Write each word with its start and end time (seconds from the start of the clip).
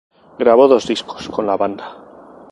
Grabó 0.39 0.67
dos 0.67 0.87
discos 0.87 1.29
con 1.29 1.45
la 1.45 1.57
banda. 1.57 2.07